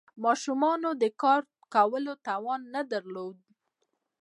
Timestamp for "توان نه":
2.27-2.81